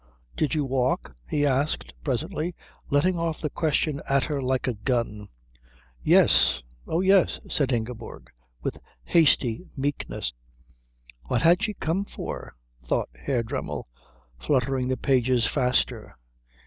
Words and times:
"Did 0.35 0.55
you 0.55 0.65
walk?" 0.65 1.13
he 1.29 1.45
asked 1.45 1.93
presently, 2.03 2.55
letting 2.89 3.19
off 3.19 3.39
the 3.39 3.51
question 3.51 4.01
at 4.09 4.23
her 4.23 4.41
like 4.41 4.65
a 4.67 4.73
gun. 4.73 5.27
"Yes 6.03 6.63
oh, 6.87 7.01
yes," 7.01 7.39
said 7.47 7.71
Ingeborg, 7.71 8.31
with 8.63 8.79
hasty 9.03 9.63
meekness. 9.77 10.33
What 11.27 11.43
had 11.43 11.61
she 11.61 11.75
come 11.75 12.05
for? 12.05 12.55
thought 12.83 13.09
Herr 13.13 13.43
Dremmel, 13.43 13.87
fluttering 14.39 14.87
the 14.87 14.97
pages 14.97 15.47
faster. 15.47 16.15